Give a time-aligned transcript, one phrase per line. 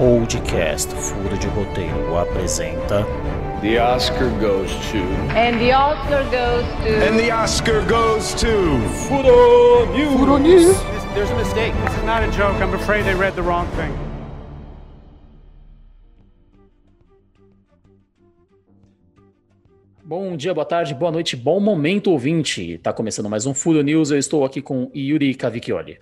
[0.00, 3.04] Podcast Furo de Roteiro apresenta.
[3.60, 5.02] The Oscar goes to.
[5.36, 7.06] And the Oscar goes to.
[7.06, 8.80] And the Oscar goes to.
[9.08, 10.16] Furo News!
[10.16, 10.82] Furo News!
[11.12, 11.74] There's a mistake.
[11.84, 12.54] This is not a joke.
[12.62, 14.09] I'm afraid they read the wrong thing.
[20.10, 22.76] Bom dia, boa tarde, boa noite, bom momento, ouvinte.
[22.78, 24.10] Tá começando mais um Furo News.
[24.10, 26.00] Eu estou aqui com Yuri Cavicchioli.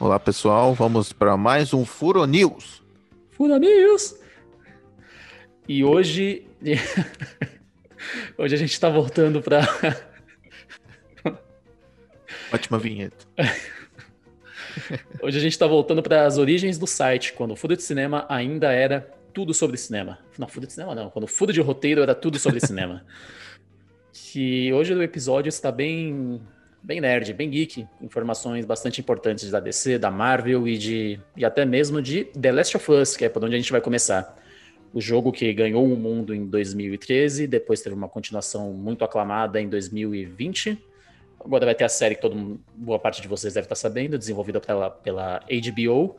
[0.00, 0.74] Olá, pessoal.
[0.74, 2.82] Vamos para mais um Furo News.
[3.30, 4.16] Furo News!
[5.68, 6.44] E hoje.
[8.36, 9.60] hoje a gente está voltando para.
[12.52, 13.24] Ótima vinheta.
[15.22, 18.26] hoje a gente está voltando para as origens do site, quando o Furo de Cinema
[18.28, 20.18] ainda era tudo sobre cinema.
[20.38, 23.04] Não, Furo de Cinema não, quando Furo de Roteiro era tudo sobre cinema.
[24.12, 26.40] Que hoje o episódio está bem
[26.82, 31.64] bem nerd, bem geek, informações bastante importantes da DC, da Marvel e de e até
[31.64, 34.36] mesmo de The Last of Us, que é por onde a gente vai começar.
[34.92, 39.68] O jogo que ganhou o mundo em 2013, depois teve uma continuação muito aclamada em
[39.68, 40.76] 2020.
[41.38, 44.60] Agora vai ter a série que todo, boa parte de vocês deve estar sabendo, desenvolvida
[44.60, 46.16] pela, pela HBO.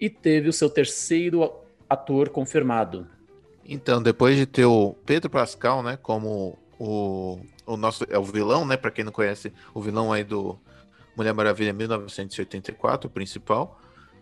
[0.00, 1.52] E teve o seu terceiro
[1.90, 3.06] ator confirmado.
[3.64, 8.64] Então, depois de ter o Pedro Pascal, né, como o, o nosso é o vilão,
[8.64, 10.58] né, para quem não conhece, o vilão aí do
[11.16, 13.80] Mulher Maravilha 1984, o principal.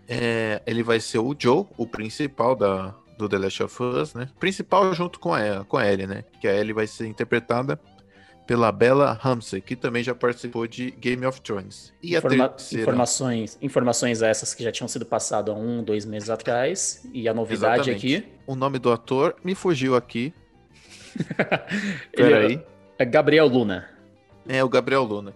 [0.09, 4.31] É, ele vai ser o Joe, o principal da, do The Last of Us, né?
[4.41, 6.25] Principal junto com a, com a Ellie, né?
[6.41, 7.79] Que a Ellie vai ser interpretada
[8.49, 11.93] pela Bella Ramsey, que também já participou de Game of Thrones.
[12.03, 12.83] E Informa a terceira...
[12.83, 17.07] informações, informações essas que já tinham sido passadas há um, dois meses atrás.
[17.13, 18.17] E a novidade Exatamente.
[18.17, 18.33] aqui.
[18.47, 20.33] O nome do ator me fugiu aqui.
[22.17, 22.65] Peraí.
[22.99, 23.87] É Gabriel Luna.
[24.49, 25.35] É, o Gabriel Luna.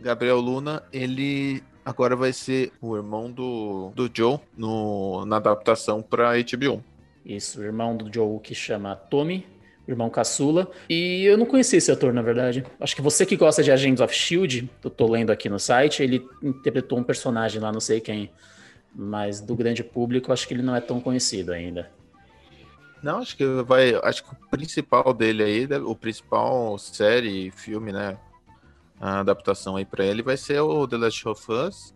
[0.00, 6.32] Gabriel Luna, ele agora vai ser o irmão do, do Joe no, na adaptação para
[6.38, 6.82] HBO.
[7.26, 9.46] Isso, o irmão do Joe que chama Tommy,
[9.86, 10.70] irmão caçula.
[10.88, 12.64] E eu não conheci esse ator, na verdade.
[12.80, 16.02] Acho que você que gosta de Agents of Shield, eu tô lendo aqui no site,
[16.02, 18.30] ele interpretou um personagem lá, não sei quem.
[18.94, 21.90] Mas do grande público, acho que ele não é tão conhecido ainda.
[23.02, 23.94] Não, acho que vai.
[24.02, 28.16] Acho que o principal dele aí, o principal série, filme, né?
[28.98, 31.94] A adaptação aí para ele vai ser o The Last of Us.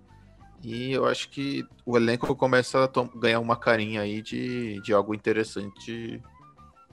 [0.63, 5.15] E eu acho que o elenco começa a ganhar uma carinha aí de, de algo
[5.15, 6.21] interessante.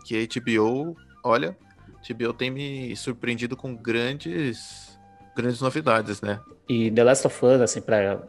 [0.06, 1.58] Que a HBO, olha,
[1.88, 4.98] a HBO tem me surpreendido com grandes,
[5.36, 6.40] grandes novidades, né?
[6.70, 8.22] E The Last of Us, assim, pra,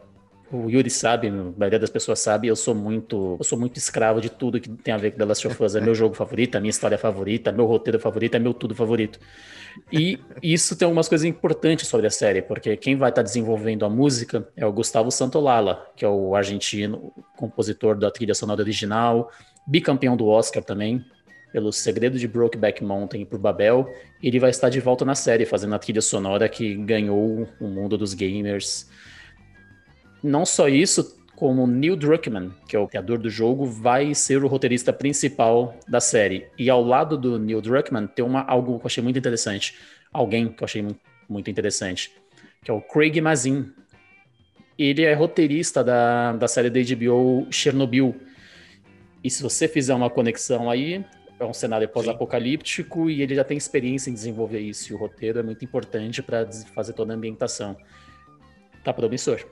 [0.51, 4.21] o Yuri sabe, a maioria das pessoas sabe, eu sou muito, eu sou muito escravo
[4.21, 5.75] de tudo que tem a ver com The Last of Us.
[5.75, 9.19] É meu jogo favorito, a minha história favorita, meu roteiro favorito, é meu tudo favorito.
[9.91, 13.89] E isso tem algumas coisas importantes sobre a série, porque quem vai estar desenvolvendo a
[13.89, 19.29] música é o Gustavo Santolala, que é o argentino, compositor da trilha sonora original,
[19.67, 21.05] bicampeão do Oscar também,
[21.57, 23.91] pelo Segredo de Brokeback Mountain e por Babel.
[24.21, 27.97] Ele vai estar de volta na série, fazendo a trilha sonora que ganhou o mundo
[27.97, 28.87] dos gamers
[30.21, 34.47] não só isso, como Neil Druckmann, que é o criador do jogo, vai ser o
[34.47, 36.47] roteirista principal da série.
[36.57, 39.75] E ao lado do Neil Druckmann tem uma, algo que eu achei muito interessante.
[40.11, 40.85] Alguém que eu achei
[41.29, 42.11] muito interessante,
[42.63, 43.71] que é o Craig Mazin.
[44.77, 48.15] Ele é roteirista da, da série da HBO Chernobyl.
[49.23, 51.03] E se você fizer uma conexão aí,
[51.39, 54.91] é um cenário pós-apocalíptico e ele já tem experiência em desenvolver isso.
[54.91, 57.77] E o roteiro é muito importante para fazer toda a ambientação.
[58.83, 59.45] Tá promissor.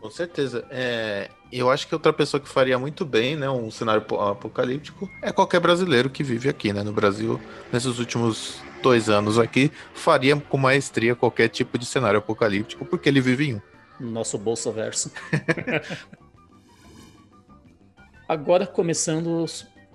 [0.00, 0.66] Com certeza.
[0.70, 5.32] É, eu acho que outra pessoa que faria muito bem, né, um cenário apocalíptico, é
[5.32, 7.40] qualquer brasileiro que vive aqui, né, no Brasil,
[7.72, 13.20] nesses últimos dois anos aqui, faria com maestria qualquer tipo de cenário apocalíptico, porque ele
[13.20, 13.60] vive em um.
[13.98, 15.10] Nosso bolso verso.
[18.28, 19.46] Agora começando,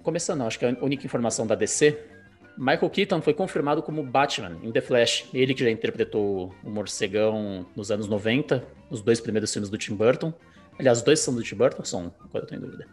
[0.10, 1.98] começando, acho que a única informação da DC
[2.58, 5.26] Michael Keaton foi confirmado como Batman em The Flash.
[5.34, 9.96] Ele que já interpretou o morcegão nos anos 90, os dois primeiros filmes do Tim
[9.96, 10.34] Burton.
[10.78, 11.86] Aliás, os dois são do Tim Burton?
[11.86, 12.86] São, agora eu tô em dúvida.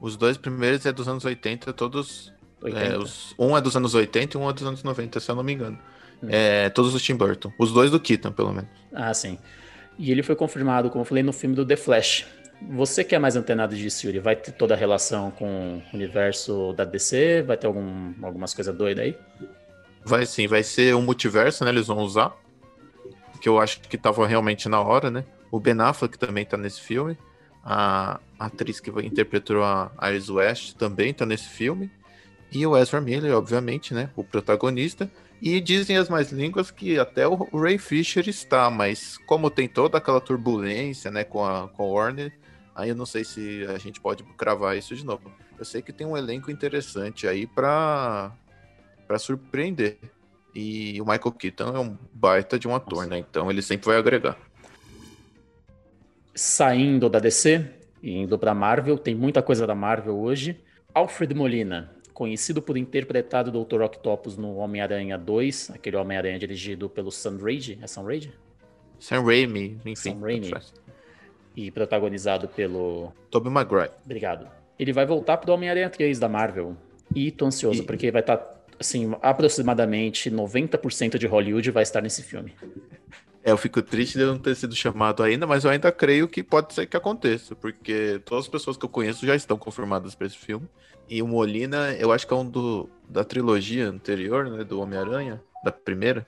[0.00, 2.32] Os dois primeiros é dos anos 80, todos.
[2.60, 2.84] 80.
[2.84, 5.36] É, os, um é dos anos 80 e um é dos anos 90, se eu
[5.36, 5.78] não me engano.
[6.22, 6.28] Hum.
[6.28, 7.50] É, todos do Tim Burton.
[7.58, 8.68] Os dois do Keaton, pelo menos.
[8.92, 9.38] Ah, sim.
[9.98, 12.26] E ele foi confirmado, como eu falei, no filme do The Flash.
[12.60, 16.72] Você que é mais antenado disso, Yuri, vai ter toda a relação com o universo
[16.72, 17.42] da DC?
[17.42, 19.16] Vai ter algum, algumas coisas doidas aí?
[20.04, 21.70] Vai sim, vai ser um multiverso, né?
[21.70, 22.36] Eles vão usar.
[23.40, 25.24] Que eu acho que tava realmente na hora, né?
[25.50, 27.16] O Ben Affleck também tá nesse filme.
[27.64, 31.90] A atriz que interpretou a Iris West também tá nesse filme.
[32.50, 34.10] E o Ezra Miller, obviamente, né?
[34.16, 35.08] O protagonista.
[35.40, 39.98] E dizem as mais línguas que até o Ray Fisher está, mas como tem toda
[39.98, 42.32] aquela turbulência, né, com a, com a Warner,
[42.78, 45.30] aí eu não sei se a gente pode cravar isso de novo.
[45.58, 48.32] Eu sei que tem um elenco interessante aí para
[49.06, 49.98] para surpreender.
[50.54, 53.18] E o Michael Keaton é um baita de um ator, né?
[53.18, 54.38] Então ele sempre vai agregar.
[56.34, 57.68] Saindo da DC
[58.02, 60.60] e indo para Marvel, tem muita coisa da Marvel hoje.
[60.94, 63.82] Alfred Molina, conhecido por interpretar o Dr.
[63.82, 68.32] Octopus no Homem-Aranha 2, aquele Homem-Aranha dirigido pelo Sam Raimi, é Sam Raimi?
[68.98, 70.14] Sam Raimi, enfim.
[70.14, 70.50] Sam Raimi.
[71.58, 73.12] E protagonizado pelo...
[73.32, 73.90] Tobey Maguire.
[74.04, 74.46] Obrigado.
[74.78, 76.76] Ele vai voltar pro Homem-Aranha 3 da Marvel.
[77.12, 78.40] E tô ansioso, E- porque vai estar,
[78.78, 82.54] assim, aproximadamente 90% de Hollywood vai estar nesse filme.
[83.42, 86.28] É, eu fico triste de eu não ter sido chamado ainda, mas eu ainda creio
[86.28, 90.14] que pode ser que aconteça, porque todas as pessoas que eu conheço já estão confirmadas
[90.14, 90.68] para esse filme.
[91.08, 95.42] E o Molina, eu acho que é um do, da trilogia anterior, né, do Homem-Aranha,
[95.64, 96.24] da primeira.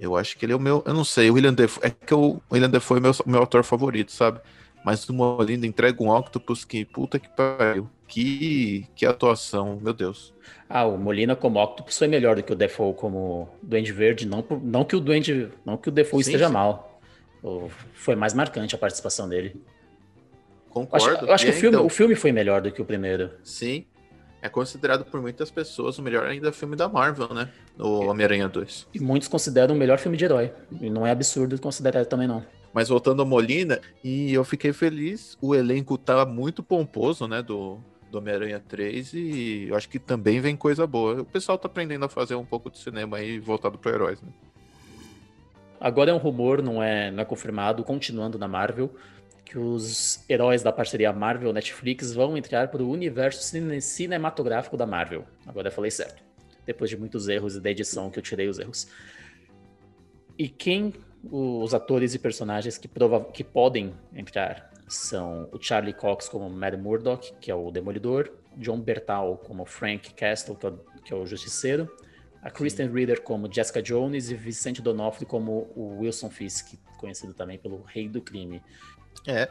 [0.00, 2.14] Eu acho que ele é o meu, eu não sei, o William Defoe, é que
[2.14, 4.40] o William Defoe é meu, meu autor favorito, sabe?
[4.82, 10.32] Mas o Molina entrega um Octopus que, puta que pariu, que, que atuação, meu Deus.
[10.66, 14.42] Ah, o Molina como Octopus foi melhor do que o Defoe como Duende Verde, não,
[14.62, 16.54] não que o Duende, não que o Defoe Sim, esteja sim.
[16.54, 16.98] mal.
[17.92, 19.54] Foi mais marcante a participação dele.
[19.54, 21.06] Eu Concordo.
[21.06, 23.32] acho, eu acho que o filme, então- o filme foi melhor do que o primeiro.
[23.44, 23.84] Sim.
[24.42, 27.50] É considerado por muitas pessoas o melhor ainda filme da Marvel, né?
[27.78, 28.88] O Homem-Aranha 2.
[28.94, 30.52] E muitos consideram o melhor filme de herói.
[30.80, 32.44] E não é absurdo considerar também, não.
[32.72, 35.36] Mas voltando ao Molina, e eu fiquei feliz.
[35.42, 37.42] O elenco tá muito pomposo, né?
[37.42, 37.78] Do,
[38.10, 39.12] do Homem-Aranha 3.
[39.12, 41.20] E eu acho que também vem coisa boa.
[41.20, 44.28] O pessoal tá aprendendo a fazer um pouco de cinema aí voltado para heróis, né?
[45.80, 48.94] Agora é um rumor, não é, não é confirmado, continuando na Marvel,
[49.50, 55.24] que os heróis da parceria Marvel-Netflix vão entrar para o universo cine- cinematográfico da Marvel.
[55.44, 56.22] Agora eu falei certo.
[56.64, 58.86] Depois de muitos erros e da edição que eu tirei os erros.
[60.38, 60.94] E quem
[61.24, 62.88] os atores e personagens que,
[63.34, 68.80] que podem entrar são o Charlie Cox como Mad Murdock, que é o Demolidor, John
[68.80, 71.90] Bertal como Frank Castle, que é o, que é o Justiceiro,
[72.40, 77.58] a Kristen Ritter como Jessica Jones e Vicente D'Onofrio como o Wilson Fisk, conhecido também
[77.58, 78.62] pelo Rei do Crime.
[79.26, 79.48] É.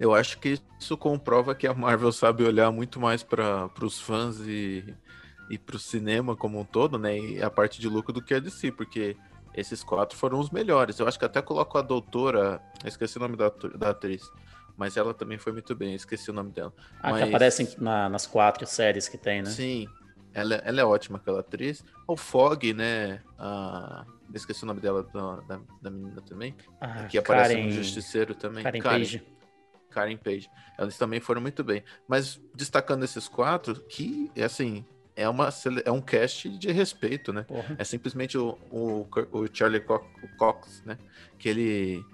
[0.00, 4.40] Eu acho que isso comprova que a Marvel sabe olhar muito mais para os fãs
[4.40, 4.84] e,
[5.48, 7.16] e para o cinema como um todo, né?
[7.18, 9.16] E a parte de lucro do que a DC, porque
[9.54, 10.98] esses quatro foram os melhores.
[10.98, 14.22] Eu acho que até coloco a doutora, esqueci o nome da, da atriz,
[14.76, 16.72] mas ela também foi muito bem, esqueci o nome dela.
[17.00, 19.50] Ah, Mas- que aparecem na- nas quatro séries que tem, né?
[19.50, 19.86] Sim,
[20.34, 21.84] ela, ela é ótima, aquela atriz.
[22.08, 23.20] O Fog, né?
[23.38, 27.70] A, eu esqueci o nome dela, da, da, menina também, Ah, que aparece Karen, no
[27.72, 28.64] Justiceiro também.
[28.64, 28.98] Karen Karen.
[28.98, 29.22] Page.
[29.90, 30.50] Karen Page.
[30.78, 31.84] Elas também foram muito bem.
[32.08, 34.84] Mas destacando esses quatro, que, assim,
[35.14, 35.50] é, uma,
[35.84, 37.42] é um cast de respeito, né?
[37.42, 37.76] Porra.
[37.78, 40.96] É simplesmente o, o, o Charlie Co- o Cox, né?
[41.38, 42.04] Que ele.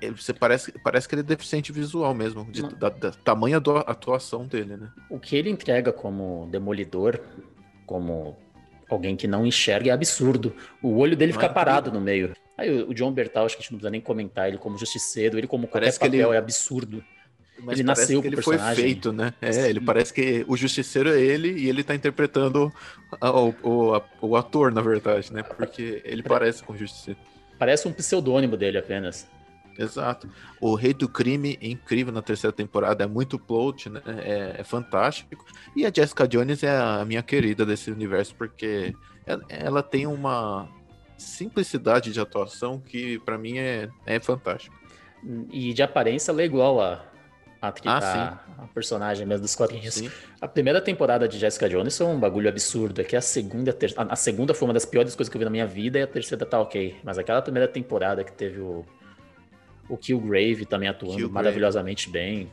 [0.00, 3.56] ele- você parece, parece que ele é deficiente visual mesmo, de, da, da tamanha
[3.86, 4.92] atuação dele, né?
[5.10, 7.18] O que ele entrega como demolidor,
[7.86, 8.38] como
[8.94, 10.54] alguém que não enxerga, é absurdo.
[10.82, 12.32] O olho dele Não fica é parado no meio.
[12.58, 14.76] Aí o o John Bertal, acho que a gente não precisa nem comentar ele como
[14.78, 17.04] justiceiro, ele como qualquer Parece que ele- papel é absurdo.
[17.62, 19.34] Mas Ele nasceu que ele foi feito, né?
[19.40, 19.60] É, Sim.
[19.68, 22.72] ele parece que o justiceiro é ele e ele tá interpretando
[23.20, 25.42] a- o, o, o ator, na verdade, né?
[25.42, 27.20] Porque ele parece com o justiceiro.
[27.58, 29.28] Parece um pseudônimo dele apenas.
[29.82, 30.28] Exato.
[30.60, 34.02] O Rei do Crime é incrível na terceira temporada, é muito plot, né?
[34.06, 35.44] É, é fantástico.
[35.74, 38.94] E a Jessica Jones é a minha querida desse universo, porque
[39.26, 40.68] ela, ela tem uma
[41.16, 44.74] simplicidade de atuação que pra mim é, é fantástico.
[45.50, 47.04] E de aparência ela é igual a,
[47.60, 49.94] a, Ah, a, a personagem mesmo dos quadrinhos.
[49.94, 50.10] Sim.
[50.40, 53.02] A primeira temporada de Jessica Jones foi um bagulho absurdo.
[53.02, 55.44] Aqui a segunda, ter- a- a segunda foi uma das piores coisas que eu vi
[55.44, 56.96] na minha vida e a terceira tá ok.
[57.04, 58.82] Mas aquela primeira temporada que teve o,
[59.90, 61.34] o Killgrave também atuando Killgrave.
[61.34, 62.48] maravilhosamente bem.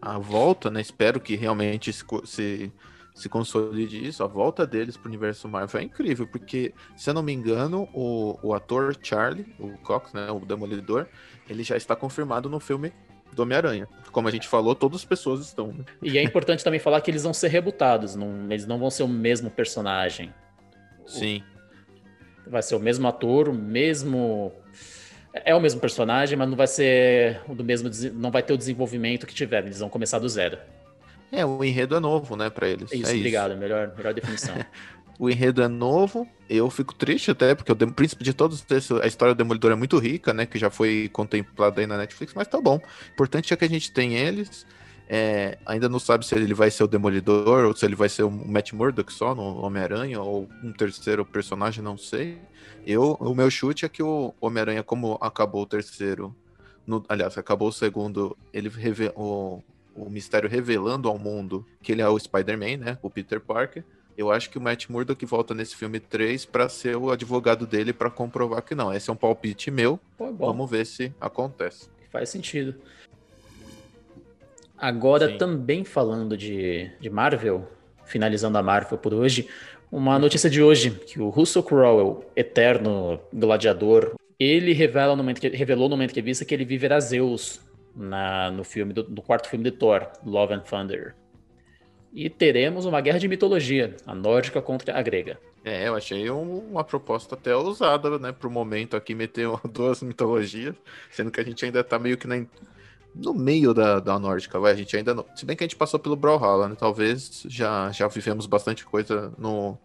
[0.00, 0.80] a volta, né?
[0.80, 2.72] Espero que realmente se,
[3.14, 4.22] se, consolide isso.
[4.22, 8.38] A volta deles pro universo Marvel é incrível, porque, se eu não me engano, o,
[8.42, 10.30] o ator Charlie, o Cox, né?
[10.30, 11.06] O Demolidor,
[11.50, 12.92] ele já está confirmado no filme
[13.32, 13.88] do Homem-Aranha.
[14.12, 15.68] Como a gente falou, todas as pessoas estão.
[15.68, 15.84] Né?
[16.02, 19.02] E é importante também falar que eles vão ser rebutados, não, eles não vão ser
[19.02, 20.32] o mesmo personagem.
[21.06, 21.42] Sim.
[22.46, 24.52] Vai ser o mesmo ator, o mesmo.
[25.44, 27.90] É o mesmo personagem, mas não vai ser do mesmo.
[28.14, 29.66] Não vai ter o desenvolvimento que tiveram.
[29.66, 30.58] Eles vão começar do zero.
[31.30, 32.92] É, o enredo é novo, né, pra eles.
[32.92, 33.56] É isso, é obrigado.
[33.56, 34.54] Melhor, melhor definição.
[35.18, 36.28] O enredo é novo.
[36.48, 39.74] Eu fico triste até, porque o príncipe de todos esses, a história do Demolidor é
[39.74, 40.44] muito rica, né?
[40.44, 42.76] Que já foi contemplada aí na Netflix, mas tá bom.
[42.76, 44.66] O importante é que a gente tem eles.
[45.08, 48.24] É, ainda não sabe se ele vai ser o Demolidor ou se ele vai ser
[48.24, 52.38] o Matt Murdock só no Homem-Aranha ou um terceiro personagem, não sei.
[52.86, 56.34] Eu, o meu chute é que o Homem-Aranha, como acabou o terceiro,
[56.86, 58.70] no, aliás, acabou o segundo, ele
[59.16, 59.60] o,
[59.96, 62.98] o mistério revelando ao mundo que ele é o Spider-Man, né?
[63.02, 63.82] O Peter Parker.
[64.16, 67.92] Eu acho que o Matt Murdock volta nesse filme 3 para ser o advogado dele
[67.92, 68.94] para comprovar que não.
[68.94, 70.00] Esse é um palpite meu.
[70.16, 71.90] Pô, Vamos ver se acontece.
[72.10, 72.76] Faz sentido.
[74.78, 75.38] Agora, Sim.
[75.38, 77.68] também falando de, de Marvel,
[78.04, 79.48] finalizando a Marvel por hoje,
[79.90, 85.48] uma notícia de hoje, que o Russell Crowe, eterno gladiador, ele revela no momento que,
[85.48, 87.60] revelou numa entrevista que ele viverá Zeus
[87.94, 91.14] na, no filme do quarto filme de Thor, Love and Thunder.
[92.12, 95.38] E teremos uma guerra de mitologia, a nórdica contra a grega.
[95.64, 100.74] É, eu achei um, uma proposta até ousada, né, pro momento aqui meter duas mitologias,
[101.10, 102.36] sendo que a gente ainda tá meio que na,
[103.16, 105.76] no meio da, da nórdica, vai, a gente ainda não, se bem que a gente
[105.76, 109.78] passou pelo Brawlhalla, né, talvez já, já vivemos bastante coisa no,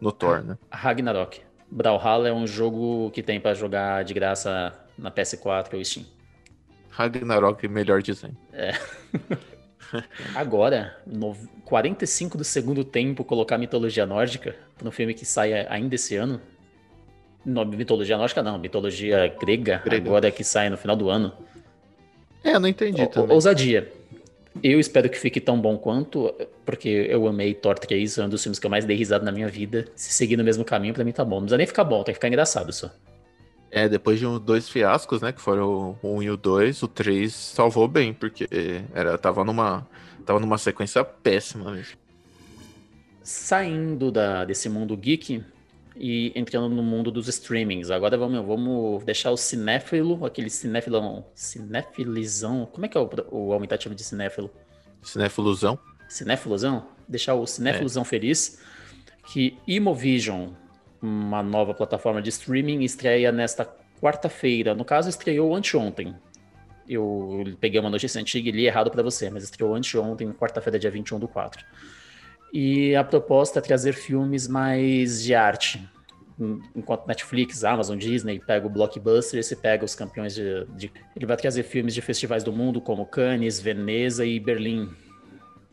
[0.00, 0.58] no Thor, né.
[0.70, 1.42] Ragnarok.
[1.70, 6.04] Brawlhalla é um jogo que tem para jogar de graça na PS4 ou Steam.
[6.90, 8.36] Ragnarok, melhor dizendo.
[8.52, 8.72] É.
[10.34, 16.16] Agora, no 45 do segundo tempo, colocar mitologia nórdica no filme que sai ainda esse
[16.16, 16.40] ano.
[17.44, 21.32] Não, mitologia nórdica não, mitologia grega, grega, agora que sai no final do ano.
[22.42, 23.34] É, eu não entendi o, também.
[23.34, 23.90] Ousadia.
[24.62, 28.42] Eu espero que fique tão bom quanto, porque eu amei Thor 3, é um dos
[28.42, 29.86] filmes que eu mais dei risada na minha vida.
[29.94, 31.36] Se seguir no mesmo caminho, pra mim tá bom.
[31.36, 32.90] Não precisa nem ficar bom, tem que ficar engraçado só.
[33.70, 35.32] É, depois de um, dois fiascos, né?
[35.32, 38.48] Que foram o 1 e o 2, o 3 salvou bem, porque
[38.92, 39.86] era, tava, numa,
[40.26, 41.96] tava numa sequência péssima mesmo.
[43.22, 45.44] Saindo da, desse mundo geek
[46.00, 47.90] e entrando no mundo dos streamings.
[47.90, 51.26] Agora vamos, vamos deixar o cinéfilo, aquele cinéfilão.
[51.34, 52.66] Cinéfilizão.
[52.72, 54.50] Como é que é o, o aumentativo de cinéfilo?
[55.02, 55.78] Cinéfilozão.
[56.08, 56.86] Cinéfilozão?
[57.06, 58.06] Deixar o cinéfilozão é.
[58.06, 58.58] feliz.
[59.26, 60.48] Que Imovision
[61.02, 63.64] uma nova plataforma de streaming, estreia nesta
[64.00, 64.74] quarta-feira.
[64.74, 66.14] No caso, estreou anteontem.
[66.88, 70.90] Eu peguei uma notícia antiga e li errado para você, mas estreou anteontem, quarta-feira, dia
[70.90, 71.64] 21 do 4.
[72.52, 75.88] E a proposta é trazer filmes mais de arte.
[76.74, 80.92] Enquanto Netflix, Amazon, Disney pega o blockbuster, esse pega os campeões de, de...
[81.14, 84.88] Ele vai trazer filmes de festivais do mundo como Cannes, Veneza e Berlim,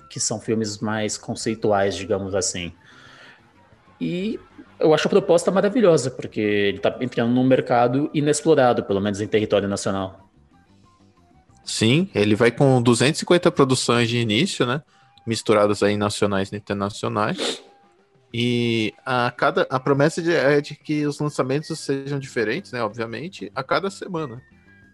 [0.10, 2.74] que são filmes mais conceituais, digamos assim.
[4.00, 4.39] E
[4.79, 9.27] eu acho a proposta maravilhosa, porque ele está entrando num mercado inexplorado, pelo menos em
[9.27, 10.29] território nacional.
[11.63, 14.81] Sim, ele vai com 250 produções de início, né?
[15.27, 17.62] Misturadas aí nacionais e internacionais.
[18.34, 22.81] E a cada a promessa de, é de que os lançamentos sejam diferentes, né?
[22.81, 24.41] Obviamente, a cada semana.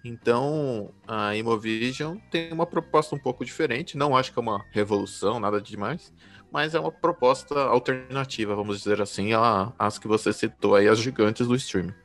[0.04, 3.98] Então, a Imovision tem uma proposta um pouco diferente.
[3.98, 6.12] Não acho que é uma revolução, nada demais
[6.54, 9.32] mas é uma proposta alternativa, vamos dizer assim,
[9.80, 11.96] às que você citou aí, as gigantes do streaming.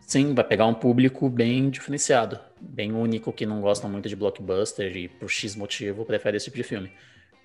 [0.00, 4.96] Sim, vai pegar um público bem diferenciado, bem único, que não gosta muito de blockbuster
[4.96, 6.90] e por X motivo prefere esse tipo de filme.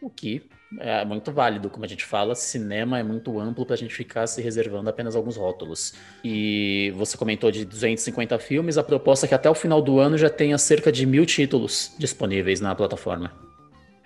[0.02, 0.44] O que
[0.80, 4.28] é muito válido, como a gente fala, cinema é muito amplo para a gente ficar
[4.28, 5.94] se reservando apenas alguns rótulos.
[6.24, 10.18] E você comentou de 250 filmes, a proposta é que até o final do ano
[10.18, 13.32] já tenha cerca de mil títulos disponíveis na plataforma.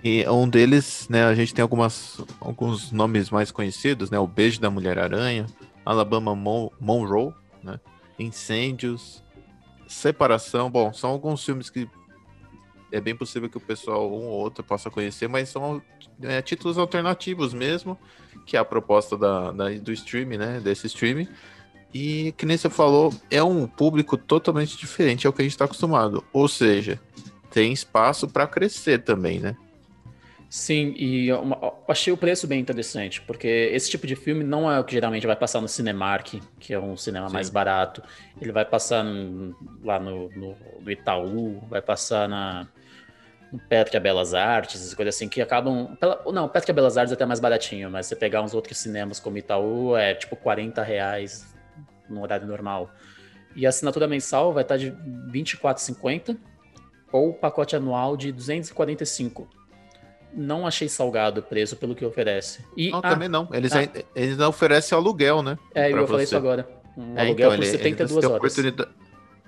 [0.03, 4.17] E um deles, né, a gente tem algumas, alguns nomes mais conhecidos, né?
[4.17, 5.45] O Beijo da Mulher-Aranha,
[5.85, 7.33] Alabama Mon Monroe,
[7.63, 7.79] né?
[8.17, 9.23] Incêndios,
[9.87, 10.71] Separação.
[10.71, 11.87] Bom, são alguns filmes que
[12.91, 15.81] é bem possível que o pessoal, um ou outro, possa conhecer, mas são
[16.21, 17.97] é, títulos alternativos mesmo,
[18.45, 20.59] que é a proposta da, da, do streaming, né?
[20.59, 21.27] Desse streaming.
[21.93, 25.65] E que nem você falou, é um público totalmente diferente ao que a gente está
[25.65, 26.23] acostumado.
[26.31, 26.99] Ou seja,
[27.51, 29.55] tem espaço para crescer também, né?
[30.51, 31.41] Sim, e eu
[31.87, 35.25] achei o preço bem interessante, porque esse tipo de filme não é o que geralmente
[35.25, 37.33] vai passar no Cinemark, que é um cinema Sim.
[37.33, 38.03] mais barato.
[38.39, 39.05] Ele vai passar
[39.81, 42.67] lá no, no, no, Itaú, vai passar na,
[43.51, 45.95] no Petra Belas Artes, coisas assim, que acabam.
[45.99, 49.19] Pela, não, Petra Belas Artes é até mais baratinho, mas você pegar uns outros cinemas
[49.19, 51.53] como Itaú é tipo 40 reais
[52.09, 52.91] no horário normal.
[53.55, 54.95] E a assinatura mensal vai estar de R$
[55.33, 56.37] 24,50
[57.11, 59.61] ou o pacote anual de 245
[60.33, 62.63] não achei salgado o preço pelo que oferece.
[62.75, 63.49] E, não, ah, também não.
[63.51, 65.57] Eles, ah, eles oferecem aluguel, né?
[65.73, 66.67] É, eu falei isso agora.
[66.97, 68.55] Um é, aluguel então, por 72 horas.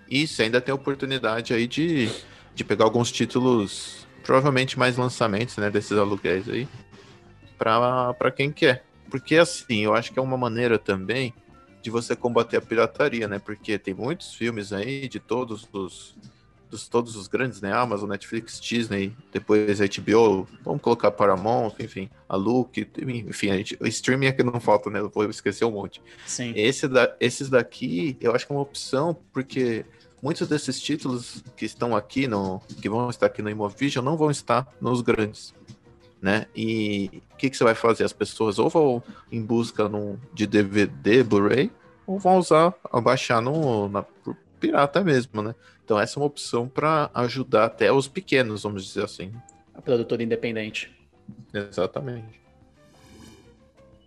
[0.10, 2.10] Isso, ainda tem oportunidade aí de,
[2.56, 6.68] de pegar alguns títulos, provavelmente mais lançamentos, né, desses aluguéis aí,
[7.58, 8.86] para quem quer.
[9.10, 11.34] Porque assim, eu acho que é uma maneira também
[11.82, 13.38] de você combater a pirataria, né?
[13.38, 16.16] Porque tem muitos filmes aí de todos os
[16.74, 17.72] dos todos os grandes, né?
[17.72, 23.86] Amazon, Netflix, Disney, depois HBO, vamos colocar Paramount, enfim, a Look, enfim, a gente, o
[23.86, 25.00] streaming é que não falta, né?
[25.00, 26.02] Eu vou esquecer um monte.
[26.26, 26.52] Sim.
[26.56, 29.86] Esse da, esses daqui, eu acho que é uma opção, porque
[30.24, 34.32] muitos desses títulos que estão aqui, no, que vão estar aqui no Imovision, não vão
[34.32, 35.54] estar nos grandes.
[36.22, 36.46] Né?
[36.56, 38.06] E o que, que você vai fazer?
[38.06, 41.70] As pessoas ou vão em busca num, de DVD, Blu-ray,
[42.08, 44.06] ou vão usar, baixar no, na,
[44.62, 45.54] pirata mesmo, né?
[45.84, 49.34] Então essa é uma opção para ajudar até os pequenos, vamos dizer assim.
[49.74, 50.90] A produtora independente.
[51.54, 52.42] Exatamente.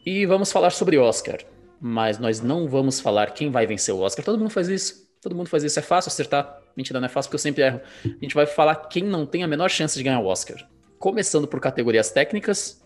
[0.04, 1.40] E vamos falar sobre Oscar.
[1.78, 4.24] Mas nós não vamos falar quem vai vencer o Oscar.
[4.24, 5.05] Todo mundo faz isso.
[5.26, 5.76] Todo mundo faz isso.
[5.76, 6.56] É fácil acertar.
[6.76, 7.80] Mentira, não é fácil porque eu sempre erro.
[8.04, 10.56] A gente vai falar quem não tem a menor chance de ganhar o Oscar.
[11.00, 12.80] Começando por categorias técnicas.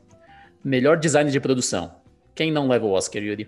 [0.65, 1.95] Melhor design de produção.
[2.35, 3.47] Quem não leva o Oscar, Yuri?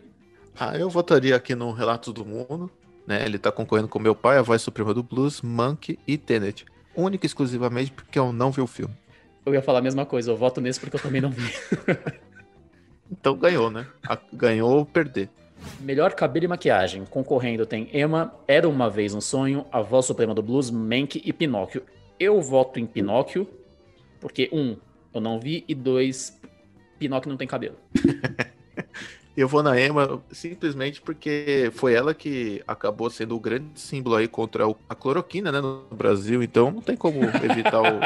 [0.60, 2.70] Ah, eu votaria aqui no Relatos do Mundo.
[3.06, 3.24] Né?
[3.24, 6.66] Ele tá concorrendo com meu pai, a voz suprema do blues, Monk e Tenet.
[6.94, 8.94] Única e exclusivamente porque eu não vi o filme.
[9.46, 11.50] Eu ia falar a mesma coisa, eu voto nesse porque eu também não vi.
[13.10, 13.86] então ganhou, né?
[14.34, 15.30] Ganhou ou perder.
[15.80, 17.04] Melhor cabelo e maquiagem.
[17.04, 21.32] Concorrendo tem Emma, Era Uma Vez um Sonho, A Voz Suprema do Blues, Mank e
[21.32, 21.82] Pinóquio.
[22.18, 23.48] Eu voto em Pinóquio,
[24.20, 24.76] porque, um,
[25.12, 26.38] eu não vi, e dois,
[26.98, 27.76] Pinóquio não tem cabelo.
[29.34, 34.28] Eu vou na Emma simplesmente porque foi ela que acabou sendo o grande símbolo aí
[34.28, 36.42] contra a cloroquina, né, no Brasil.
[36.42, 37.98] Então não tem como evitar o.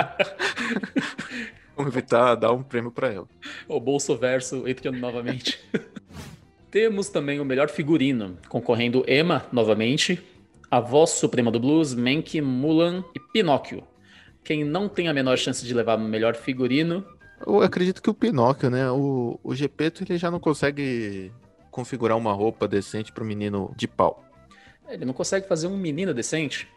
[1.74, 3.26] como evitar dar um prêmio para ela.
[3.66, 5.58] O bolso verso entrando novamente.
[6.70, 10.20] Temos também o melhor figurino, concorrendo Emma novamente,
[10.70, 13.84] a voz suprema do blues, Mank, Mulan e Pinóquio.
[14.42, 17.04] Quem não tem a menor chance de levar o melhor figurino
[17.44, 18.90] eu acredito que o Pinóquio, né?
[18.90, 21.32] O, o Gepeto ele já não consegue
[21.70, 24.24] configurar uma roupa decente para o menino de pau.
[24.88, 26.68] Ele não consegue fazer um menino decente.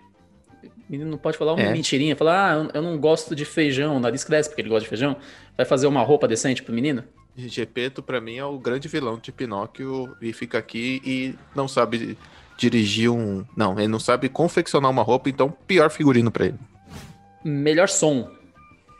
[0.64, 1.72] O menino não pode falar uma é.
[1.72, 4.90] mentirinha, falar, ah, eu não gosto de feijão, o nariz cresce porque ele gosta de
[4.90, 5.16] feijão.
[5.56, 7.04] Vai fazer uma roupa decente pro menino?
[7.36, 12.18] Gepeto, para mim, é o grande vilão de Pinóquio e fica aqui e não sabe
[12.58, 13.46] dirigir um.
[13.56, 16.60] Não, ele não sabe confeccionar uma roupa, então pior figurino para ele.
[17.44, 18.30] Melhor som.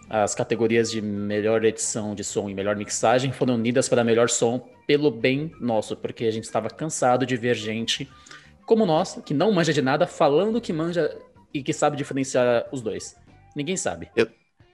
[0.10, 4.68] As categorias de melhor edição de som e melhor mixagem foram unidas para melhor som
[4.88, 8.10] pelo bem nosso, porque a gente estava cansado de ver gente
[8.66, 11.16] como nós, que não manja de nada, falando que manja
[11.54, 13.16] e que sabe diferenciar os dois.
[13.56, 14.10] Ninguém sabe.
[14.16, 14.28] Eu,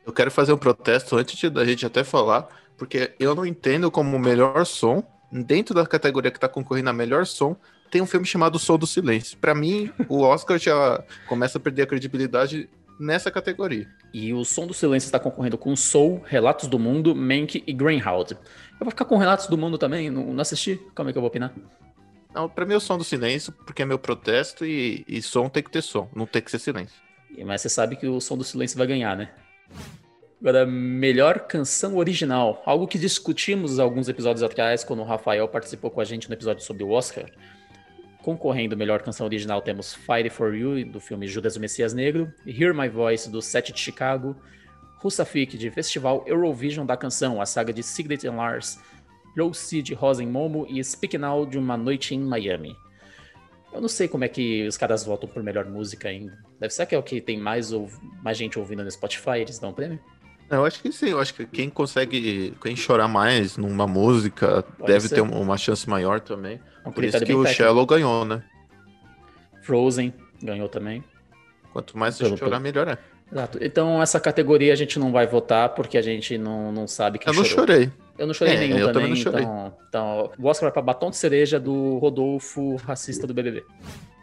[0.05, 4.15] eu quero fazer um protesto antes da gente até falar, porque eu não entendo como
[4.15, 7.55] o melhor som, dentro da categoria que está concorrendo a melhor som,
[7.89, 9.37] tem um filme chamado Som do Silêncio.
[9.37, 13.87] Para mim, o Oscar já começa a perder a credibilidade nessa categoria.
[14.13, 18.33] E o Som do Silêncio está concorrendo com Soul, Relatos do Mundo, Mank e Greenhouse.
[18.33, 20.79] Eu vou ficar com Relatos do Mundo também, não, não assisti?
[20.93, 21.53] Como é que eu vou opinar?
[22.33, 25.47] Não, pra mim é o Som do Silêncio, porque é meu protesto e, e som
[25.47, 26.97] tem que ter som, não tem que ser silêncio.
[27.45, 29.31] Mas você sabe que o Som do Silêncio vai ganhar, né?
[30.39, 32.61] Agora, melhor canção original.
[32.65, 36.63] Algo que discutimos alguns episódios atrás, quando o Rafael participou com a gente no episódio
[36.63, 37.25] sobre o Oscar.
[38.21, 42.75] Concorrendo melhor canção original temos Fight For You, do filme Judas o Messias Negro, Hear
[42.75, 44.35] My Voice, do Set de Chicago,
[44.97, 48.79] Russafik, de Festival Eurovision da Canção, a saga de Sigrid and Lars,
[49.53, 52.75] Sea, de Rosen Momo e Speak Now, de Uma Noite em Miami.
[53.71, 56.37] Eu não sei como é que os caras votam por melhor música ainda.
[56.59, 57.89] Deve ser que é o que tem mais, ou,
[58.23, 59.99] mais gente ouvindo no Spotify, eles dão um prêmio?
[60.49, 64.91] Eu acho que sim, eu acho que quem consegue, quem chorar mais numa música Pode
[64.91, 65.15] deve ser.
[65.15, 66.59] ter uma chance maior também.
[66.85, 67.47] Um Por isso que o técnico.
[67.47, 68.43] Shallow ganhou, né?
[69.63, 71.03] Frozen ganhou também.
[71.73, 72.97] Quanto mais você chorar, melhor é.
[73.31, 73.57] Exato.
[73.59, 77.27] Então essa categoria a gente não vai votar porque a gente não, não sabe quem
[77.27, 77.67] Eu não chorou.
[77.67, 77.91] chorei.
[78.17, 79.41] Eu não chorei é, nenhum também, também não chorei.
[79.41, 83.65] Então, então o Oscar vai para Batom de Cereja do Rodolfo, racista do BBB.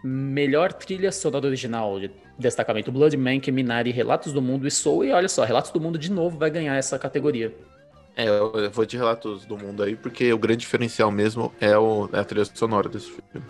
[0.03, 5.05] Melhor trilha sonora original de destacamento Blood Mank, Minari, Relatos do Mundo e Soul.
[5.05, 7.55] E olha só, Relatos do Mundo de novo vai ganhar essa categoria.
[8.17, 12.09] É, eu vou de Relatos do Mundo aí, porque o grande diferencial mesmo é, o,
[12.13, 13.47] é a trilha sonora desse filme.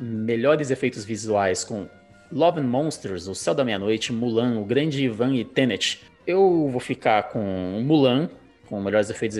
[0.00, 1.86] Melhores efeitos visuais com
[2.32, 6.02] Love and Monsters, O Céu da Meia-Noite, Mulan, O Grande Ivan e Tenet.
[6.26, 8.30] Eu vou ficar com Mulan,
[8.66, 9.38] com melhores efeitos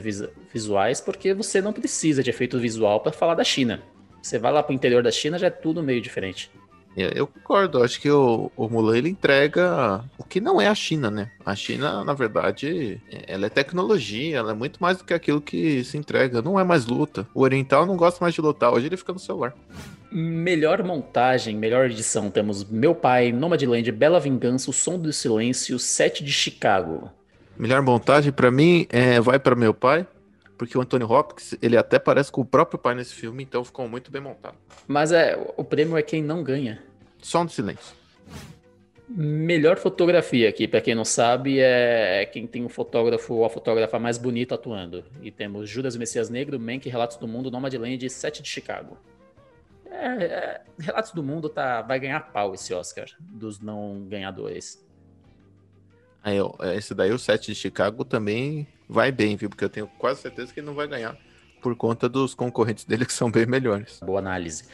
[0.52, 3.82] visuais, porque você não precisa de efeito visual para falar da China.
[4.26, 6.50] Você vai lá para o interior da China, já é tudo meio diferente.
[6.96, 11.10] Eu concordo, acho que o, o Mulan ele entrega o que não é a China,
[11.10, 11.30] né?
[11.44, 15.84] A China, na verdade, ela é tecnologia, ela é muito mais do que aquilo que
[15.84, 17.28] se entrega, não é mais luta.
[17.34, 19.54] O Oriental não gosta mais de lutar, hoje ele fica no celular.
[20.10, 26.24] Melhor montagem, melhor edição, temos Meu Pai, Nomadland, Bela Vingança, O Som do Silêncio, Sete
[26.24, 27.10] de Chicago.
[27.56, 30.06] Melhor montagem, para mim, é vai para Meu Pai,
[30.56, 33.88] porque o Anthony Hopkins, ele até parece com o próprio pai nesse filme, então ficou
[33.88, 34.56] muito bem montado.
[34.86, 36.82] Mas é, o prêmio é quem não ganha.
[37.22, 37.94] Som do silêncio.
[39.08, 43.98] Melhor fotografia aqui, para quem não sabe, é quem tem o fotógrafo ou a fotógrafa
[43.98, 45.04] mais bonita atuando.
[45.22, 48.96] E temos Judas Messias Negro, Mank, Relatos do Mundo, Nomadland e Sete de Chicago.
[49.88, 54.84] É, é, Relatos do Mundo tá, vai ganhar pau esse Oscar dos não ganhadores.
[56.26, 56.38] Aí,
[56.76, 59.48] esse daí, o 7 de Chicago, também vai bem, viu?
[59.48, 61.16] Porque eu tenho quase certeza que ele não vai ganhar
[61.66, 63.98] por conta dos concorrentes dele que são bem melhores.
[64.00, 64.66] Boa análise.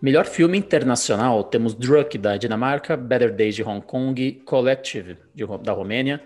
[0.00, 5.72] Melhor filme internacional, temos Druk, da Dinamarca, Better Days, de Hong Kong, Collective, de, da
[5.72, 6.22] Romênia,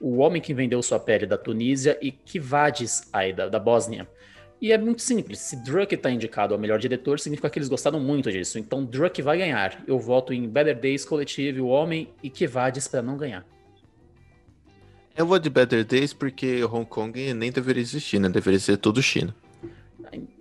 [0.00, 4.08] O Homem que Vendeu Sua Pele, da Tunísia e Kivadis, da, Bósnia.
[4.60, 8.00] E é muito simples, se Druk está indicado ao melhor diretor, significa que eles gostaram
[8.00, 8.58] muito disso.
[8.58, 9.82] Então Druk vai ganhar.
[9.86, 13.44] Eu voto em Better Days, Collective, O Homem e Kivadis para não ganhar.
[15.16, 18.28] Eu vou de Better Days porque Hong Kong nem deveria existir, né?
[18.28, 19.34] Deveria ser tudo China.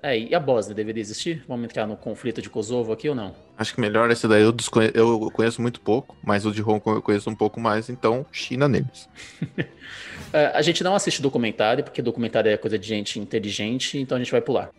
[0.01, 1.43] É, e a Bósnia deveria existir?
[1.47, 3.33] Vamos entrar no conflito de Kosovo aqui ou não?
[3.57, 4.91] Acho que melhor esse daí eu, desconhe...
[4.93, 8.25] eu conheço muito pouco, mas o de Hong Kong eu conheço um pouco mais, então
[8.31, 9.07] China neles.
[10.33, 14.19] é, a gente não assiste documentário, porque documentário é coisa de gente inteligente, então a
[14.19, 14.71] gente vai pular.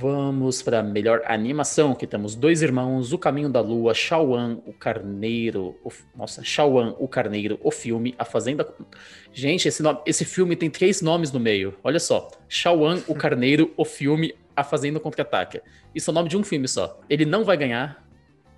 [0.00, 5.76] Vamos para melhor animação, que temos Dois Irmãos, O Caminho da Lua, Shaoan, o Carneiro,
[5.84, 8.66] o, nossa, Shaoan, o Carneiro, o filme, A Fazenda.
[9.30, 11.76] Gente, esse, nome, esse filme tem três nomes no meio.
[11.84, 15.62] Olha só, Shaoan, o Carneiro, o filme, A Fazenda Contra-Ataca.
[15.94, 16.98] Isso é o nome de um filme só.
[17.10, 18.02] Ele não vai ganhar,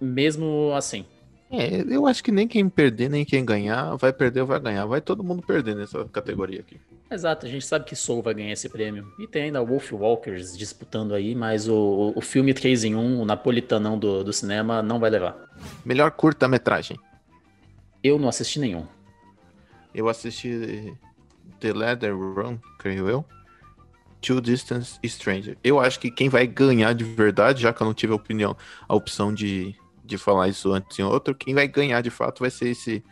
[0.02, 1.04] mesmo assim.
[1.50, 4.86] É, eu acho que nem quem perder, nem quem ganhar, vai perder ou vai ganhar.
[4.86, 6.80] Vai todo mundo perder nessa categoria aqui.
[7.10, 9.06] Exato, a gente sabe que Soul vai ganhar esse prêmio.
[9.18, 13.24] E tem ainda Wolf Walkers disputando aí, mas o, o filme 3 em 1, o
[13.26, 15.36] napolitanão do, do cinema, não vai levar.
[15.84, 16.98] Melhor curta-metragem.
[18.02, 18.86] Eu não assisti nenhum.
[19.94, 20.96] Eu assisti
[21.60, 23.24] The Leather Run, creio eu.
[24.22, 25.58] Two Distance Stranger.
[25.62, 28.56] Eu acho que quem vai ganhar de verdade, já que eu não tive a opinião,
[28.88, 32.50] a opção de de falar isso antes em outro, quem vai ganhar de fato vai
[32.50, 33.02] ser esse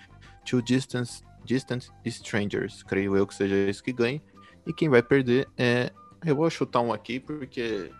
[0.45, 2.83] Two Distance, Distant Strangers.
[2.83, 4.23] Creio eu que seja esse que ganhe.
[4.67, 5.91] E quem vai perder é.
[6.25, 7.91] Eu vou chutar um aqui porque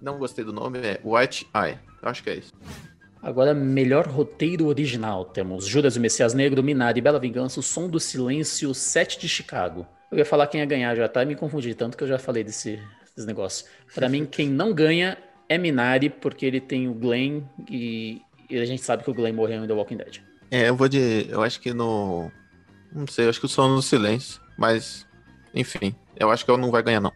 [0.00, 1.78] não gostei do nome, é White Eye.
[2.02, 2.52] Acho que é isso.
[3.22, 5.24] Agora, melhor roteiro original.
[5.24, 9.86] Temos Judas e Messias Negro, Minari, Bela Vingança, O Som do Silêncio, Sete de Chicago.
[10.10, 11.22] Eu ia falar quem ia ganhar já, tá?
[11.22, 12.82] E me confundi tanto que eu já falei desse,
[13.14, 13.66] desse negócio.
[13.94, 15.16] Para mim, quem não ganha
[15.48, 19.34] é Minari, porque ele tem o Glenn e, e, a gente sabe que o Glenn
[19.34, 20.20] morreu em The Walking Dead.
[20.50, 21.26] É, eu vou de.
[21.28, 22.30] Eu acho que no.
[22.92, 25.06] Não sei, eu acho que o Som do Silêncio, mas.
[25.54, 27.12] Enfim, eu acho que eu não vai ganhar, não.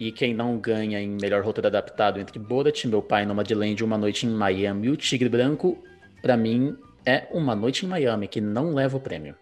[0.00, 4.26] E quem não ganha em melhor roteiro adaptado entre Borat, Meu Pai, Nomadland, Uma Noite
[4.26, 5.82] em Miami e O Tigre Branco,
[6.22, 9.34] para mim é Uma Noite em Miami, que não leva o prêmio.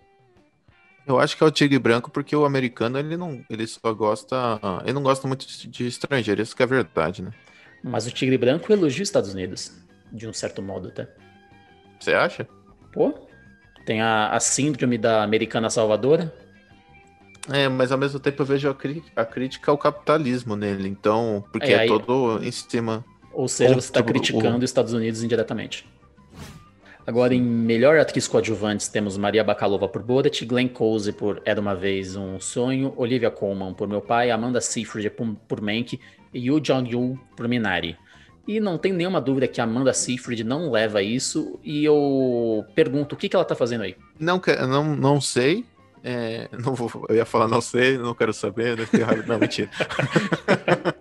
[1.06, 4.58] Eu acho que é o Tigre Branco porque o americano ele não, ele só gosta,
[4.82, 7.30] ele não gosta muito de estrangeiro, isso que é verdade, né?
[7.86, 9.70] Mas o Tigre Branco elogia os Estados Unidos,
[10.10, 11.08] de um certo modo até.
[12.00, 12.44] Você acha?
[12.92, 13.14] Pô,
[13.84, 16.34] tem a, a síndrome da americana salvadora.
[17.48, 21.68] É, mas ao mesmo tempo eu vejo a, a crítica ao capitalismo nele, então, porque
[21.68, 21.86] é, é aí...
[21.86, 23.04] é todo em cima.
[23.32, 25.86] Ou seja, você está criticando os Estados Unidos indiretamente.
[27.06, 31.72] Agora, em melhor atriz coadjuvante, temos Maria Bakalova por Borat, Glenn Close por Era Uma
[31.72, 36.00] Vez Um Sonho, Olivia Colman por Meu Pai, Amanda Seyfried por, por Mank
[36.34, 37.96] e Yu Jong-yu por Minari.
[38.48, 43.14] E não tem nenhuma dúvida que a Amanda Seyfried não leva isso, e eu pergunto,
[43.14, 43.96] o que, que ela tá fazendo aí?
[44.18, 45.64] Não, não, não sei,
[46.02, 48.76] é, não vou, eu ia falar não sei, não quero saber,
[49.26, 49.70] não, mentira.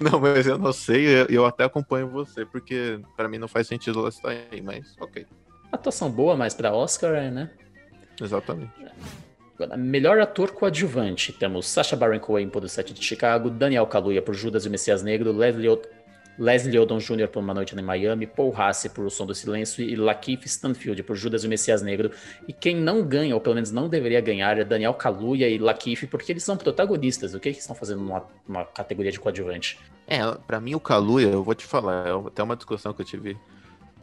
[0.10, 3.66] Não, mas eu não sei, eu, eu até acompanho você, porque para mim não faz
[3.66, 5.26] sentido ela estar aí, mas ok.
[5.70, 7.50] Atuação boa, mas para Oscar, né?
[8.20, 8.72] Exatamente.
[9.54, 14.22] Agora, melhor ator coadjuvante, temos Sacha Baron Cohen por O Sete de Chicago, Daniel Kaluuya
[14.22, 15.68] por Judas e o Messias Negro, Leslie.
[16.38, 17.28] Leslie Odom Jr.
[17.28, 21.02] por Uma Noite em Miami, Paul Hasse por O Som do Silêncio e Lakeith Stanfield
[21.02, 22.10] por Judas e o Messias Negro.
[22.48, 26.06] E quem não ganha, ou pelo menos não deveria ganhar, é Daniel Kaluuya e Lakeith,
[26.06, 27.34] porque eles são protagonistas.
[27.34, 29.78] O que, é que estão fazendo numa, numa categoria de coadjuvante?
[30.06, 33.06] É, para mim o Kaluuya, eu vou te falar, é até uma discussão que eu
[33.06, 33.36] tive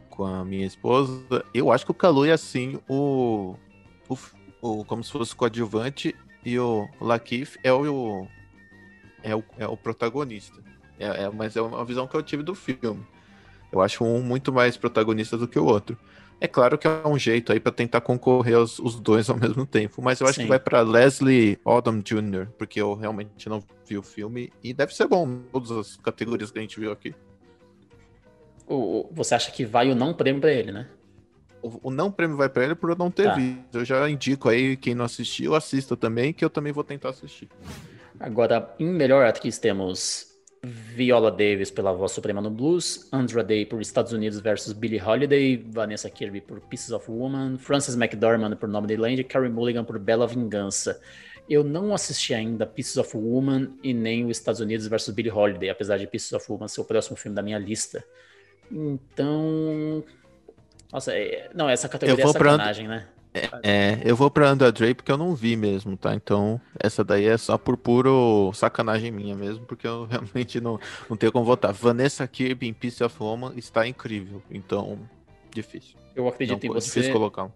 [0.08, 1.44] com a minha esposa.
[1.52, 3.54] Eu acho que o Kaluuya, assim, o,
[4.08, 4.18] o,
[4.60, 6.14] o como se fosse coadjuvante
[6.44, 8.26] e o Lakeith é o,
[9.22, 10.68] é o, é o protagonista.
[10.98, 13.06] É, é, mas é uma visão que eu tive do filme.
[13.70, 15.96] Eu acho um muito mais protagonista do que o outro.
[16.40, 19.66] É claro que é um jeito aí para tentar concorrer aos, os dois ao mesmo
[19.66, 20.42] tempo, mas eu acho Sim.
[20.42, 24.94] que vai para Leslie Odom Jr., porque eu realmente não vi o filme e deve
[24.94, 27.14] ser bom todas as categorias que a gente viu aqui.
[28.66, 30.88] O, você acha que vai o não prêmio para ele, né?
[31.60, 33.34] O, o, não prêmio vai para ele por eu não ter tá.
[33.34, 33.78] visto.
[33.78, 37.48] Eu já indico aí quem não assistiu, assista também, que eu também vou tentar assistir.
[38.20, 40.27] Agora, em melhor atriz temos
[40.62, 45.56] Viola Davis pela voz suprema no blues, Andra Day por Estados Unidos versus Billie Holiday,
[45.56, 49.84] Vanessa Kirby por Pieces of Woman, Frances McDormand por Nome de Land e Carrie Mulligan
[49.84, 51.00] por Bela Vingança.
[51.48, 55.70] Eu não assisti ainda Pieces of Woman e nem os Estados Unidos versus Billie Holiday,
[55.70, 58.04] apesar de Pieces of Woman ser o próximo filme da minha lista.
[58.70, 60.04] Então.
[60.92, 61.50] Nossa, é...
[61.54, 62.96] não, essa categoria é sacanagem, pra...
[62.96, 63.08] né?
[63.62, 66.14] É, eu vou pra Andra Day porque eu não vi mesmo, tá?
[66.14, 71.16] Então, essa daí é só por puro sacanagem minha mesmo, porque eu realmente não, não
[71.16, 71.72] tenho como votar.
[71.72, 74.98] Vanessa Kirby em Piece of Woman está incrível, então,
[75.52, 75.96] difícil.
[76.14, 76.88] Eu acredito não, em você.
[76.88, 77.50] Difícil colocar.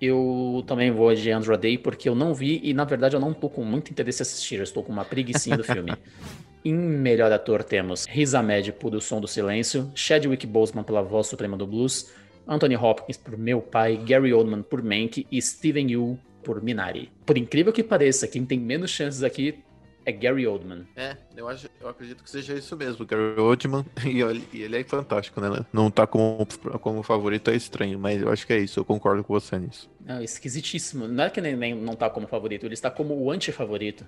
[0.00, 3.32] Eu também vou de Andra Day porque eu não vi e, na verdade, eu não
[3.32, 4.56] tô com muito interesse em assistir.
[4.56, 5.92] Eu estou com uma preguiçinha do filme.
[6.64, 11.26] em melhor ator temos Riz Ahmed por O Som do Silêncio, Chadwick Boseman pela voz
[11.26, 12.10] suprema do blues,
[12.46, 17.10] Anthony Hopkins por Meu Pai, Gary Oldman por Mank e Steven Yeun por Minari.
[17.24, 19.62] Por incrível que pareça, quem tem menos chances aqui
[20.04, 20.86] é Gary Oldman.
[20.96, 24.84] É, eu, acho, eu acredito que seja isso mesmo, Gary Oldman, e ele, ele é
[24.84, 25.64] fantástico, né?
[25.72, 26.46] Não tá como,
[26.80, 29.90] como favorito é estranho, mas eu acho que é isso, eu concordo com você nisso.
[30.04, 31.06] Não, esquisitíssimo.
[31.06, 34.04] Não é que nem, nem não tá como favorito, ele está como o anti-favorito.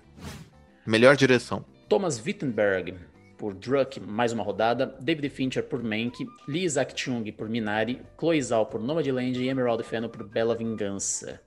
[0.87, 1.65] Melhor direção.
[1.89, 2.95] Thomas Wittenberg
[3.45, 8.41] por Druck, mais uma rodada, David Fincher por Mank, Lee Isaac Chung por Minari, Chloe
[8.41, 11.43] Zhao por Nomadland e Emerald Fennel por Bela Vingança.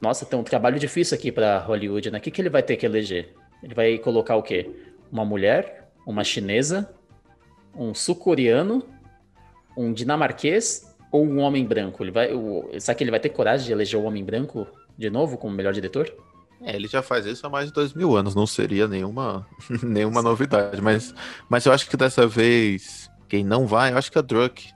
[0.00, 2.18] Nossa, tem um trabalho difícil aqui para Hollywood, né?
[2.18, 3.32] O que, que ele vai ter que eleger?
[3.62, 4.68] Ele vai colocar o quê?
[5.12, 6.92] Uma mulher, uma chinesa,
[7.76, 8.84] um sul-coreano,
[9.76, 12.02] um dinamarquês ou um homem branco?
[12.02, 14.66] Ele vai, o, será que ele vai ter coragem de eleger o homem branco
[14.98, 16.12] de novo como melhor diretor?
[16.60, 19.46] É, ele já faz isso há mais de dois mil anos, não seria nenhuma,
[19.82, 20.80] nenhuma novidade.
[20.80, 21.14] Mas,
[21.48, 24.70] mas eu acho que dessa vez, quem não vai, eu acho que é Druck.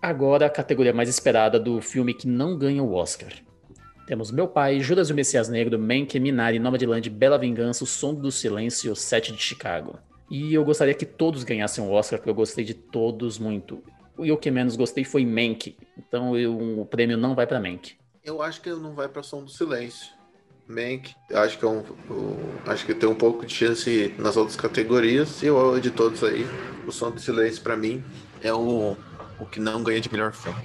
[0.00, 3.32] Agora a categoria mais esperada do filme que não ganha o Oscar.
[4.06, 8.14] Temos Meu Pai, Judas e o Messias Negro, Mank, Minari, Nomadland, Bela Vingança, O Som
[8.14, 9.98] do Silêncio, Sete de Chicago.
[10.30, 13.82] E eu gostaria que todos ganhassem o Oscar, porque eu gostei de todos muito.
[14.18, 17.94] E o que menos gostei foi Mank, então eu, o prêmio não vai para Mank.
[18.22, 20.12] Eu acho que ele não vai para Som do Silêncio.
[20.66, 24.56] Mank, acho que, é um, um, acho que tem um pouco de chance nas outras
[24.56, 25.42] categorias.
[25.42, 26.46] E o de todos aí,
[26.86, 28.02] o Som do Silêncio, para mim,
[28.42, 28.96] é o,
[29.38, 30.58] o que não ganha de melhor filme.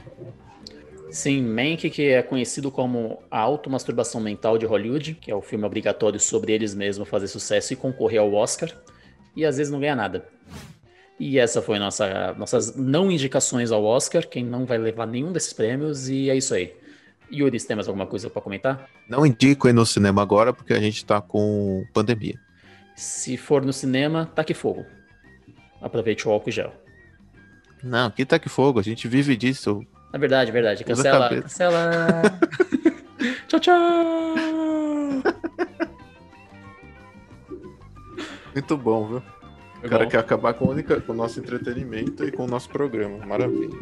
[1.12, 5.66] Sim, Mank, que é conhecido como a automasturbação mental de Hollywood, que é o filme
[5.66, 8.72] obrigatório sobre eles mesmos fazer sucesso e concorrer ao Oscar,
[9.36, 10.28] e às vezes não ganha nada.
[11.20, 15.52] E essa foi nossa nossas não indicações ao Oscar, quem não vai levar nenhum desses
[15.52, 16.74] prêmios, e é isso aí.
[17.32, 18.90] Yuri, tem mais alguma coisa para comentar?
[19.08, 22.40] Não indico ir no cinema agora porque a gente tá com pandemia.
[22.96, 24.86] Se for no cinema, taque fogo.
[25.82, 26.74] Aproveite o álcool gel.
[27.84, 29.86] Não, que taque fogo, a gente vive disso.
[30.12, 30.84] É verdade, verdade.
[30.84, 31.30] Cancela.
[31.30, 32.22] Cancela.
[33.48, 34.34] tchau, tchau.
[38.54, 39.24] Muito bom, viu?
[39.84, 40.10] o cara bom.
[40.10, 43.26] quer acabar com, única, com o nosso entretenimento e com o nosso programa.
[43.26, 43.78] Maravilha.